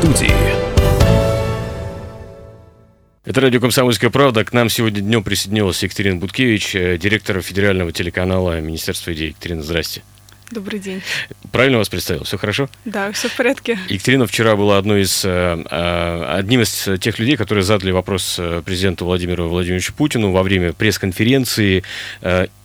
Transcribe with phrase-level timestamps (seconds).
[0.00, 0.32] студии.
[3.26, 4.44] Это радио «Комсомольская правда».
[4.44, 9.28] К нам сегодня днем присоединилась Екатерина Буткевич, э, директор федерального телеканала Министерства идей.
[9.28, 10.02] Екатерина, здрасте.
[10.50, 11.02] Добрый день.
[11.52, 12.24] Правильно вас представил?
[12.24, 12.70] Все хорошо?
[12.86, 13.78] Да, все в порядке.
[13.88, 15.28] Екатерина вчера была одной из, э,
[15.70, 21.84] э, одним из тех людей, которые задали вопрос президенту Владимиру Владимировичу Путину во время пресс-конференции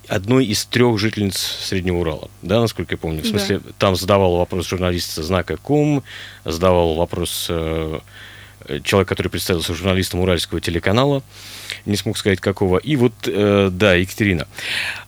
[0.07, 3.23] одной из трех жительниц Среднего Урала, да, насколько я помню.
[3.23, 3.71] В смысле, да.
[3.77, 6.03] там задавал вопрос журналист знака Ком,
[6.43, 7.99] задавал вопрос э,
[8.83, 11.23] человек, который представился журналистом Уральского телеканала,
[11.85, 12.77] не смог сказать какого.
[12.77, 14.47] И вот, э, да, Екатерина.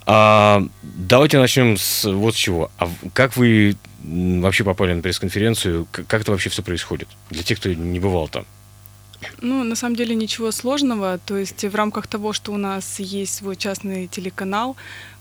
[0.06, 2.72] А, давайте начнем с вот с чего.
[2.78, 5.88] А как вы вообще попали на пресс-конференцию?
[5.92, 7.08] Как это вообще все происходит?
[7.30, 8.46] Для тех, кто не бывал там.
[9.42, 11.20] Ну, на самом деле ничего сложного.
[11.26, 14.76] То есть в рамках того, что у нас есть свой частный телеканал,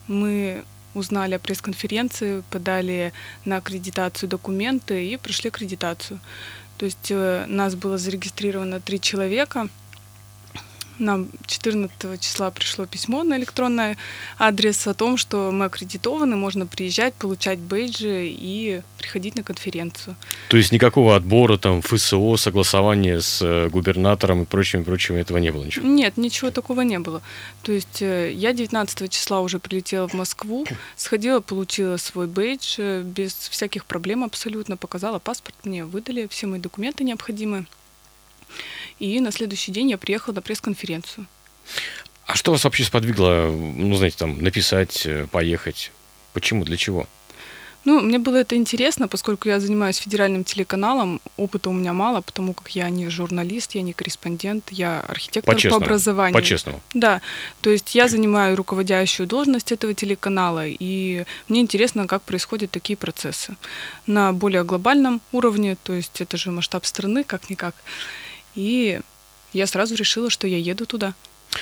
[0.06, 0.64] мы
[0.94, 3.12] узнали о пресс-конференции, подали
[3.44, 6.20] на аккредитацию документы и прошли аккредитацию.
[6.78, 9.68] То есть э, нас было зарегистрировано три человека—
[10.98, 13.96] нам 14 числа пришло письмо на электронный
[14.38, 20.16] адрес о том, что мы аккредитованы, можно приезжать, получать бейджи и приходить на конференцию.
[20.48, 25.50] То есть никакого отбора, там, ФСО, согласования с э, губернатором и прочим, прочим, этого не
[25.52, 25.86] было ничего?
[25.86, 27.22] Нет, ничего такого не было.
[27.62, 33.02] То есть э, я 19 числа уже прилетела в Москву, сходила, получила свой бейдж э,
[33.02, 37.66] без всяких проблем абсолютно, показала паспорт, мне выдали все мои документы необходимые.
[38.98, 41.26] И на следующий день я приехала на пресс-конференцию.
[42.26, 45.92] А что вас вообще сподвигло, ну, знаете, там, написать, э, поехать?
[46.32, 47.06] Почему, для чего?
[47.86, 52.52] Ну, мне было это интересно, поскольку я занимаюсь федеральным телеканалом, опыта у меня мало, потому
[52.52, 56.34] как я не журналист, я не корреспондент, я архитектор по, по образованию.
[56.34, 56.80] По-честному.
[56.94, 57.20] Да,
[57.60, 63.56] то есть я занимаю руководящую должность этого телеканала, и мне интересно, как происходят такие процессы
[64.08, 67.76] на более глобальном уровне, то есть это же масштаб страны, как-никак.
[68.56, 69.00] И
[69.52, 71.14] я сразу решила, что я еду туда.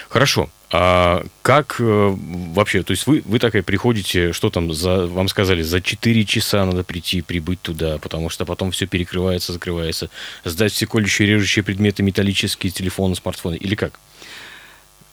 [0.09, 0.49] Хорошо.
[0.71, 5.63] А как э, вообще, то есть вы, вы такая приходите, что там, за, вам сказали,
[5.63, 10.11] за 4 часа надо прийти, прибыть туда, потому что потом все перекрывается, закрывается,
[10.45, 14.01] сдать все колющие, режущие предметы, металлические, телефоны, смартфоны, или как?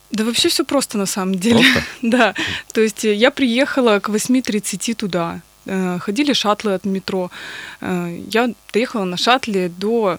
[0.09, 1.63] Да вообще все просто на самом деле.
[1.63, 1.83] Просто?
[2.01, 2.35] да.
[2.73, 5.41] То есть я приехала к 8.30 туда.
[5.65, 7.29] Э, ходили шаттлы от метро.
[7.81, 10.17] Э, я доехала на шаттле до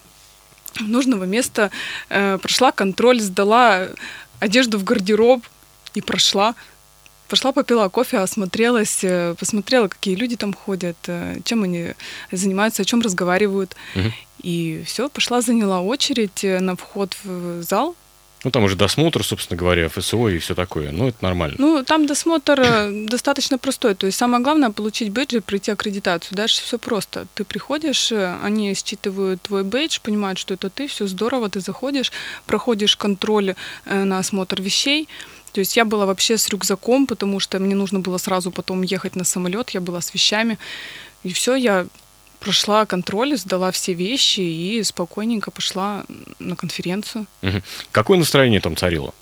[0.79, 1.71] нужного места,
[2.09, 3.87] э, прошла контроль, сдала
[4.39, 5.43] одежду в гардероб
[5.93, 6.55] и прошла.
[7.27, 11.93] Пошла, попила кофе, осмотрелась, э, посмотрела, какие люди там ходят, э, чем они
[12.31, 13.75] занимаются, о чем разговаривают.
[13.95, 14.11] Угу.
[14.43, 17.95] И все, пошла, заняла очередь на вход в зал,
[18.43, 20.91] ну, там уже досмотр, собственно говоря, ФСО и все такое.
[20.91, 21.55] Ну, это нормально.
[21.57, 23.95] Ну, там досмотр э, достаточно простой.
[23.95, 26.35] То есть самое главное получить бейдж и пройти аккредитацию.
[26.35, 27.27] Дальше все просто.
[27.35, 32.11] Ты приходишь, э, они считывают твой бейдж, понимают, что это ты, все здорово, ты заходишь,
[32.45, 33.55] проходишь контроль
[33.85, 35.07] э, на осмотр вещей.
[35.53, 39.15] То есть я была вообще с рюкзаком, потому что мне нужно было сразу потом ехать
[39.15, 40.57] на самолет, я была с вещами.
[41.23, 41.85] И все, я
[42.43, 46.03] прошла контроль, сдала все вещи и спокойненько пошла
[46.39, 47.25] на конференцию.
[47.41, 47.61] Угу.
[47.91, 49.13] Какое настроение там царило?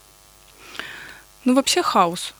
[1.46, 2.34] Ну, вообще хаос.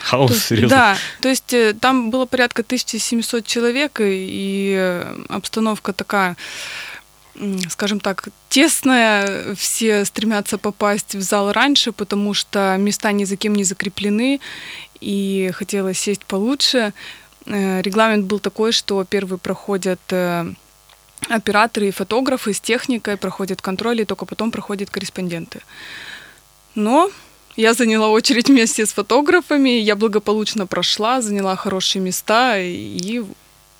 [0.00, 0.68] Хаос, то, серьезно?
[0.68, 6.36] Да, то есть э, там было порядка 1700 человек, и э, обстановка такая,
[7.68, 13.54] скажем так, тесная, все стремятся попасть в зал раньше, потому что места ни за кем
[13.54, 14.40] не закреплены,
[15.00, 16.92] и хотелось сесть получше.
[17.48, 20.52] Э, регламент был такой, что первые проходят э,
[21.28, 25.60] операторы и фотографы с техникой, проходят контроль, и только потом проходят корреспонденты.
[26.74, 27.10] Но
[27.56, 33.22] я заняла очередь вместе с фотографами, я благополучно прошла, заняла хорошие места и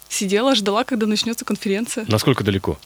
[0.09, 2.07] сидела, ждала, когда начнется конференция.
[2.09, 2.79] Насколько далеко?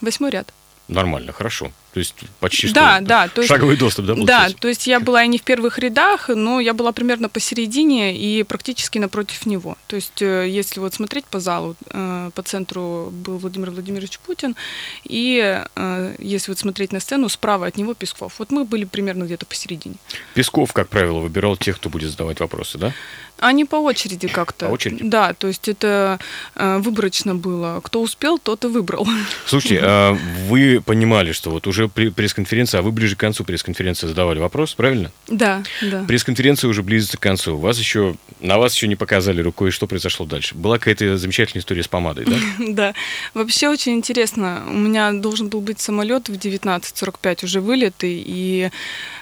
[0.00, 0.54] Восьмой ряд.
[0.86, 1.72] Нормально, хорошо.
[1.98, 4.14] То есть почти да, что да, то есть, шаговый доступ, да?
[4.14, 8.16] Да, то есть я была и не в первых рядах, но я была примерно посередине
[8.16, 9.76] и практически напротив него.
[9.88, 14.54] То есть э, если вот смотреть по залу, э, по центру был Владимир Владимирович Путин,
[15.02, 18.34] и э, если вот смотреть на сцену, справа от него Песков.
[18.38, 19.96] Вот мы были примерно где-то посередине.
[20.34, 22.94] Песков, как правило, выбирал тех, кто будет задавать вопросы, да?
[23.40, 24.66] Они по очереди как-то.
[24.66, 25.04] По очереди?
[25.04, 26.18] Да, то есть это
[26.56, 27.80] выборочно было.
[27.84, 29.06] Кто успел, тот и выбрал.
[29.46, 30.18] Слушайте, а
[30.48, 34.74] вы понимали, что вот уже уже пресс-конференция, а вы ближе к концу пресс-конференции задавали вопрос,
[34.74, 35.10] правильно?
[35.28, 36.04] Да, да.
[36.04, 37.56] Пресс-конференция уже близится к концу.
[37.56, 40.54] Вас еще, на вас еще не показали рукой, что произошло дальше.
[40.54, 42.36] Была какая-то замечательная история с помадой, да?
[42.78, 42.94] Да.
[43.34, 44.64] Вообще очень интересно.
[44.68, 48.70] У меня должен был быть самолет в 19.45 уже вылетый, и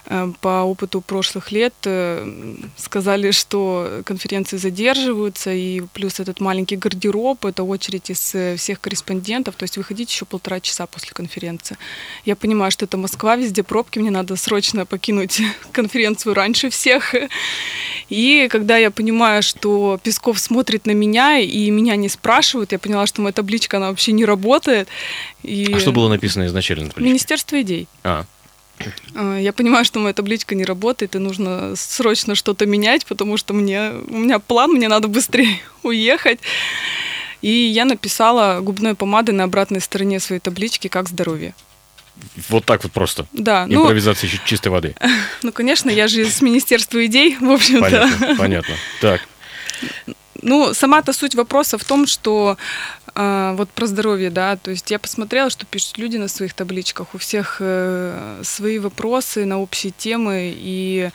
[0.09, 7.45] Э, по опыту прошлых лет э, сказали, что конференции задерживаются, и плюс этот маленький гардероб,
[7.45, 11.77] это очередь из э, всех корреспондентов, то есть выходить еще полтора часа после конференции.
[12.25, 17.13] Я понимаю, что это Москва, везде пробки, мне надо срочно покинуть конференцию раньше всех.
[18.09, 23.07] И когда я понимаю, что Песков смотрит на меня, и меня не спрашивают, я поняла,
[23.07, 24.87] что моя табличка, она вообще не работает.
[25.43, 25.73] И...
[25.75, 27.89] А что было написано изначально на Министерство идей.
[28.05, 28.27] А.
[29.17, 33.55] А, я понимаю, что моя табличка не работает, и нужно срочно что-то менять, потому что
[33.55, 36.39] мне, у меня план, мне надо быстрее уехать.
[37.43, 41.55] И я написала губной помадой на обратной стороне своей таблички «Как здоровье».
[42.49, 43.27] Вот так вот просто.
[43.33, 43.67] Да.
[43.67, 44.95] Ну, Импровизация ну, чистой воды.
[45.43, 47.81] Ну, конечно, я же из Министерства идей, в общем-то.
[47.81, 48.75] Понятно, понятно.
[49.01, 49.21] Так.
[50.43, 52.57] Ну, сама-то суть вопроса в том, что
[53.15, 57.15] э, вот про здоровье, да, то есть я посмотрела, что пишут люди на своих табличках,
[57.15, 61.11] у всех э, свои вопросы на общие темы, и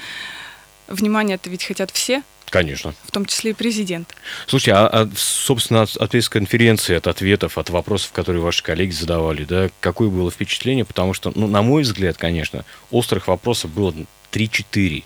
[0.88, 2.24] внимание это ведь хотят все.
[2.51, 2.94] Конечно.
[3.06, 4.13] В том числе и президент.
[4.45, 9.45] Слушайте, а, а собственно, от, от пресс-конференции, от ответов, от вопросов, которые ваши коллеги задавали,
[9.45, 10.83] да, какое было впечатление?
[10.83, 13.94] Потому что, ну, на мой взгляд, конечно, острых вопросов было
[14.33, 15.06] 3-4.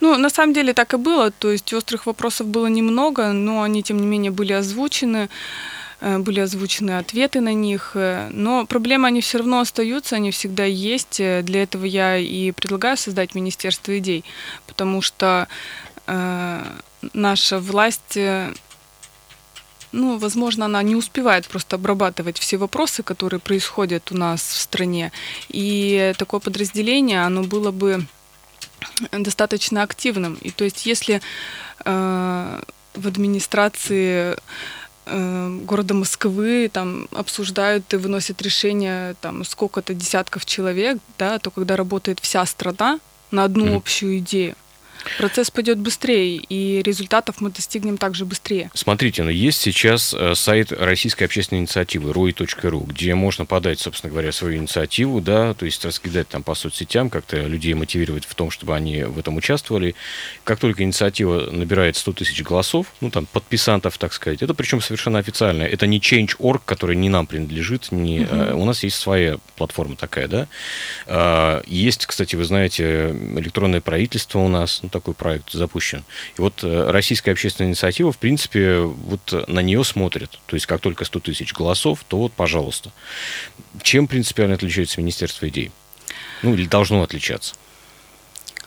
[0.00, 1.30] Ну, на самом деле так и было.
[1.30, 5.28] То есть острых вопросов было немного, но они, тем не менее, были озвучены
[6.00, 11.20] были озвучены ответы на них, э, но проблемы они все равно остаются, они всегда есть.
[11.20, 14.24] Э, для этого я и предлагаю создать Министерство идей,
[14.66, 15.46] потому что
[16.06, 16.64] э,
[17.12, 18.18] наша власть
[19.92, 25.10] ну, возможно, она не успевает просто обрабатывать все вопросы, которые происходят у нас в стране.
[25.48, 28.06] И такое подразделение, оно было бы
[29.10, 30.34] достаточно активным.
[30.42, 31.20] И то есть если
[31.84, 32.62] э,
[32.94, 34.36] в администрации э,
[35.06, 42.20] города Москвы там обсуждают и выносят решения там сколько-то десятков человек, да, то когда работает
[42.20, 43.00] вся страна
[43.30, 43.76] на одну mm-hmm.
[43.76, 44.54] общую идею,
[45.18, 48.70] Процесс пойдет быстрее, и результатов мы достигнем также быстрее.
[48.74, 54.32] Смотрите, но есть сейчас э, сайт Российской общественной инициативы roi.ru, где можно подать, собственно говоря,
[54.32, 58.74] свою инициативу, да, то есть раскидать там по соцсетям, как-то людей мотивировать в том, чтобы
[58.74, 59.94] они в этом участвовали.
[60.44, 65.18] Как только инициатива набирает 100 тысяч голосов, ну, там, подписантов, так сказать, это причем совершенно
[65.18, 65.62] официально.
[65.62, 68.62] Это не Change.org, который не нам принадлежит, не, угу.
[68.62, 70.48] у нас есть своя платформа такая, да.
[71.06, 76.04] А, есть, кстати, вы знаете, электронное правительство у нас, такой проект запущен.
[76.36, 80.38] И вот э, российская общественная инициатива, в принципе, вот на нее смотрят.
[80.46, 82.92] То есть, как только 100 тысяч голосов, то вот, пожалуйста.
[83.82, 85.70] Чем принципиально отличается Министерство идей?
[86.42, 87.54] Ну, или должно отличаться?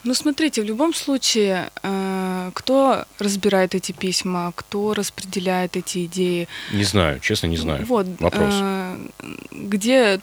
[0.03, 6.49] Ну, смотрите, в любом случае, э, кто разбирает эти письма, кто распределяет эти идеи?
[6.73, 7.85] Не знаю, честно, не знаю.
[7.85, 8.53] Вот, Вопрос.
[8.53, 8.97] Э,
[9.51, 10.19] где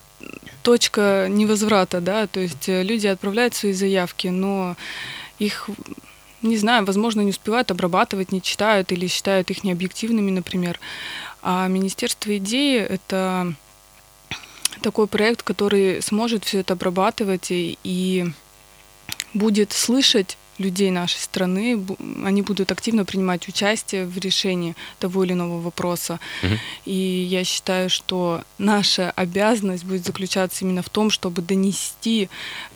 [0.62, 4.76] точка невозврата, да, то есть люди отправляют свои заявки, но
[5.40, 5.68] их
[6.42, 10.80] не знаю, возможно, не успевают обрабатывать, не читают или считают их необъективными, например.
[11.42, 13.52] А Министерство идеи— это
[14.82, 18.32] такой проект, который сможет все это обрабатывать и, и
[19.34, 21.84] будет слышать людей нашей страны,
[22.24, 26.20] они будут активно принимать участие в решении того или иного вопроса.
[26.42, 26.54] Угу.
[26.84, 32.28] И я считаю, что наша обязанность будет заключаться именно в том, чтобы донести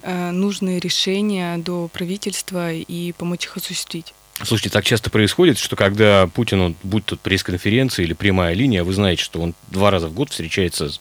[0.02, 4.14] э, нужные решения до правительства и помочь их осуществить.
[4.42, 9.22] Слушайте, так часто происходит, что когда Путин, будь тут пресс-конференция или прямая линия, вы знаете,
[9.22, 11.00] что он два раза в год встречается с,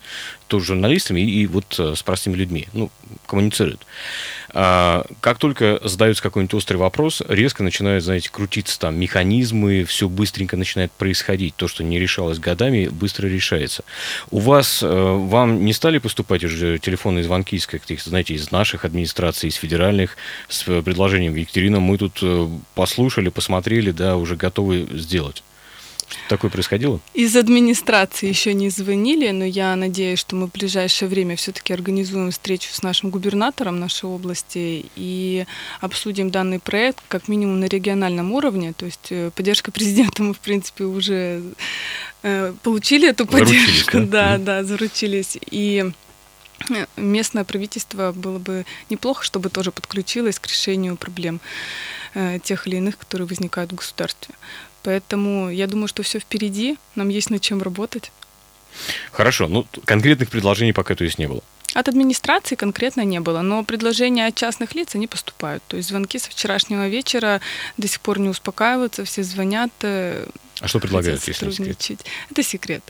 [0.53, 2.91] тоже журналистами и, и вот э, с простыми людьми, ну,
[3.25, 3.81] коммуницирует.
[4.55, 10.55] А, как только задается какой-нибудь острый вопрос, резко начинают, знаете, крутиться там механизмы, все быстренько
[10.55, 11.55] начинает происходить.
[11.55, 13.83] То, что не решалось годами, быстро решается.
[14.29, 18.85] У вас, э, вам не стали поступать уже телефонные звонки из каких-то, знаете, из наших
[18.85, 20.17] администраций, из федеральных,
[20.49, 22.47] с предложением Екатерина, мы тут э,
[23.29, 25.43] послушали, посмотрели, да, уже готовы сделать?
[26.29, 26.99] Такое происходило?
[27.13, 32.29] Из администрации еще не звонили, но я надеюсь, что мы в ближайшее время все-таки организуем
[32.29, 35.45] встречу с нашим губернатором нашей области и
[35.81, 38.73] обсудим данный проект как минимум на региональном уровне.
[38.73, 41.41] То есть э, поддержка президента мы, в принципе, уже
[42.21, 43.99] э, получили эту поддержку.
[43.99, 45.37] Да, да, да, заручились.
[45.51, 45.91] И
[46.69, 51.39] э, местное правительство было бы неплохо, чтобы тоже подключилось к решению проблем
[52.43, 54.36] тех или иных, которые возникают в государстве.
[54.84, 58.12] Поэтому я думаю, что все впереди, нам есть над чем работать.
[59.12, 61.41] Хорошо, ну конкретных предложений пока то есть не было.
[61.74, 65.63] От администрации конкретно не было, но предложения от частных лиц, они поступают.
[65.67, 67.41] То есть звонки со вчерашнего вечера
[67.77, 69.72] до сих пор не успокаиваются, все звонят.
[69.82, 70.27] Э,
[70.60, 72.05] а что предлагают, если секрет?
[72.29, 72.84] Это секрет.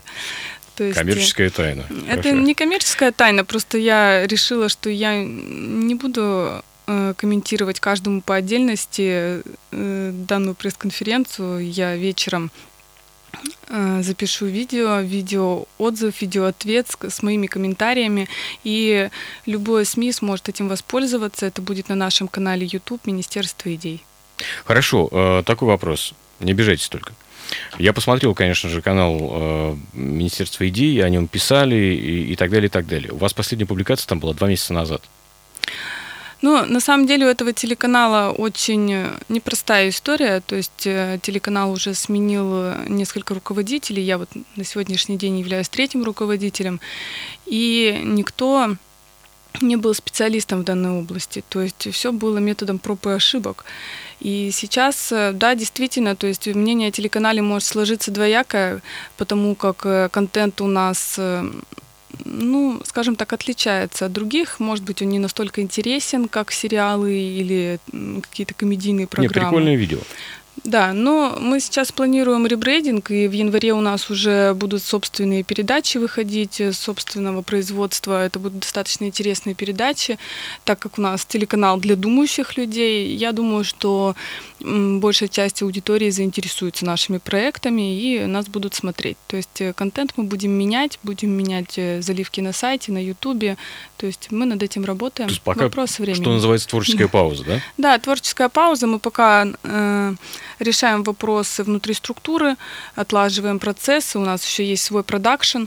[0.74, 1.84] То есть, коммерческая тайна.
[2.08, 2.40] Это Хорошо.
[2.40, 9.42] не коммерческая тайна, просто я решила, что я не буду э, комментировать каждому по отдельности
[9.70, 11.70] э, данную пресс-конференцию.
[11.70, 12.50] Я вечером
[13.68, 18.28] Э, запишу видео, видео отзыв, видео ответ с, моими комментариями,
[18.62, 19.08] и
[19.46, 21.46] любое СМИ сможет этим воспользоваться.
[21.46, 24.04] Это будет на нашем канале YouTube Министерство идей.
[24.64, 26.14] Хорошо, э, такой вопрос.
[26.40, 27.12] Не обижайтесь только.
[27.78, 32.66] Я посмотрел, конечно же, канал э, Министерства идей, о нем писали и, и так далее,
[32.66, 33.12] и так далее.
[33.12, 35.02] У вас последняя публикация там была два месяца назад.
[36.44, 40.42] Ну, на самом деле у этого телеканала очень э, непростая история.
[40.46, 44.02] То есть э, телеканал уже сменил несколько руководителей.
[44.02, 46.80] Я вот на сегодняшний день являюсь третьим руководителем.
[47.46, 48.76] И никто
[49.62, 51.42] не был специалистом в данной области.
[51.48, 53.64] То есть все было методом проб и ошибок.
[54.20, 58.82] И сейчас, э, да, действительно, то есть мнение о телеканале может сложиться двоякое,
[59.16, 61.18] потому как контент у нас
[62.24, 64.60] ну, скажем так, отличается от других.
[64.60, 67.78] Может быть, он не настолько интересен, как сериалы или
[68.22, 69.34] какие-то комедийные программы.
[69.34, 69.98] Не, прикольное видео.
[70.62, 75.98] Да, но мы сейчас планируем ребрейдинг, и в январе у нас уже будут собственные передачи
[75.98, 78.24] выходить собственного производства.
[78.24, 80.18] Это будут достаточно интересные передачи,
[80.64, 83.14] так как у нас телеканал для думающих людей.
[83.16, 84.14] Я думаю, что
[84.60, 89.16] большая часть аудитории заинтересуется нашими проектами и нас будут смотреть.
[89.26, 93.56] То есть э, контент мы будем менять, будем менять э, заливки на сайте, на ютубе.
[93.96, 95.28] То есть мы над этим работаем.
[95.28, 96.22] То есть пока, Вопрос времени.
[96.22, 97.60] Что называется творческая пауза, да?
[97.76, 98.86] Да, творческая пауза.
[98.86, 100.14] Мы пока э,
[100.58, 102.56] решаем вопросы внутри структуры,
[102.94, 104.18] отлаживаем процессы.
[104.18, 105.64] У нас еще есть свой продакшн.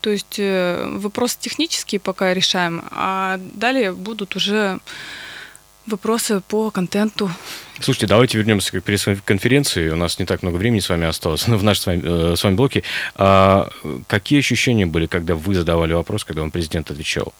[0.00, 4.78] То есть э, вопросы технические пока решаем, а далее будут уже
[5.86, 7.30] вопросы по контенту.
[7.80, 9.88] Слушайте, давайте вернемся к пресс-конференции.
[9.90, 12.44] У нас не так много времени с вами осталось в нашем с вами, э, с
[12.44, 12.82] вами блоке.
[13.14, 13.70] А
[14.06, 17.32] какие ощущения были, когда вы задавали вопрос, когда вам президент отвечал?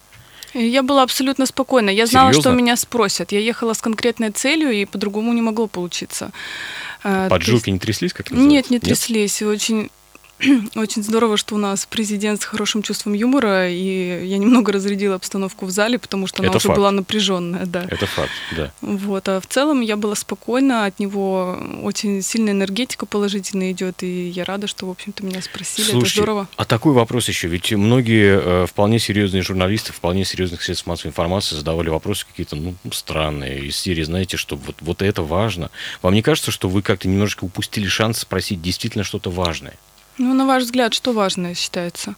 [0.55, 1.91] Я была абсолютно спокойна.
[1.91, 2.51] Я знала, Серьезно?
[2.51, 3.33] что меня спросят.
[3.33, 6.31] Я ехала с конкретной целью, и по-другому не могло получиться.
[7.03, 7.67] Поджуки есть...
[7.69, 9.41] не тряслись, как Нет, не тряслись.
[9.41, 9.51] Нет?
[9.51, 9.91] Очень
[10.77, 15.67] Очень здорово, что у нас президент с хорошим чувством юмора, и я немного разрядила обстановку
[15.67, 16.79] в зале, потому что она Это уже факт.
[16.79, 17.87] была напряженная, да.
[17.89, 18.73] Это факт, да.
[18.81, 24.29] Вот, а в целом я была спокойна, от него очень сильная энергетика положительная идет, и
[24.29, 25.87] я рада, что, в общем-то, меня спросили.
[25.87, 26.49] Слушайте, Это здорово.
[26.57, 31.57] А такой вопрос еще, ведь многие э, вполне серьезные журналисты, вполне серьезных средств массовой информации
[31.57, 35.71] задавали вопросы какие-то, ну, странные, из серии, знаете, что вот, вот это важно.
[36.01, 39.75] Вам не кажется, что вы как-то немножечко упустили шанс спросить действительно что-то важное?
[40.19, 42.15] Ну, на ваш взгляд, что важное считается?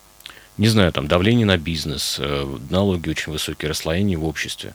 [0.57, 4.75] Не знаю, там давление на бизнес, э, налоги очень высокие, расслоение в обществе.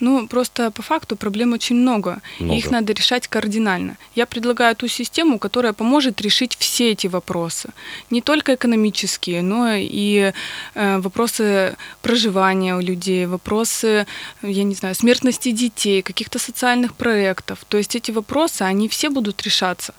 [0.00, 2.54] Ну, просто по факту проблем очень много, много.
[2.54, 3.96] И их надо решать кардинально.
[4.16, 7.68] Я предлагаю ту систему, которая поможет решить все эти вопросы.
[8.10, 10.32] Не только экономические, но и
[10.74, 14.06] э, вопросы проживания у людей, вопросы,
[14.42, 17.64] я не знаю, смертности детей, каких-то социальных проектов.
[17.68, 19.94] То есть эти вопросы, они все будут решаться.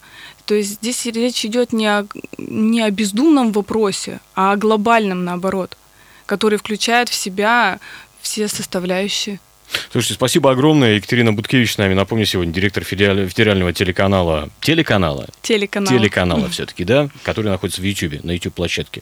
[0.45, 2.05] То есть здесь речь идет не о,
[2.37, 5.77] не о бездумном вопросе, а о глобальном, наоборот,
[6.25, 7.79] который включает в себя
[8.21, 9.39] все составляющие.
[9.91, 10.95] Слушайте, спасибо огромное.
[10.95, 11.93] Екатерина Буткевич с нами.
[11.93, 14.49] Напомню, сегодня директор федерального телеканала.
[14.61, 15.27] Телеканала?
[15.41, 15.97] Телеканала.
[15.97, 17.09] Телеканала все-таки, да?
[17.23, 19.01] Который находится в YouTube, на YouTube-площадке.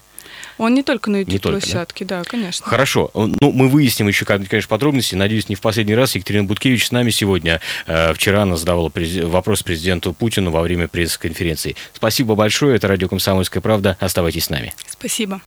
[0.57, 2.19] Он не только на YouTube-площадке, да?
[2.19, 2.65] да, конечно.
[2.65, 3.09] Хорошо.
[3.13, 5.15] Ну, мы выясним еще, конечно, подробности.
[5.15, 6.15] Надеюсь, не в последний раз.
[6.15, 7.59] Екатерина Буткевич с нами сегодня.
[7.87, 8.91] Э, вчера она задавала
[9.23, 11.75] вопрос президенту Путину во время пресс-конференции.
[11.93, 12.75] Спасибо большое.
[12.75, 13.97] Это радио «Комсомольская правда».
[13.99, 14.73] Оставайтесь с нами.
[14.87, 15.41] Спасибо.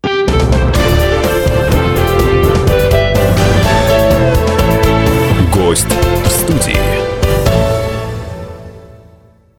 [5.67, 5.89] Гость
[6.25, 6.96] в студии.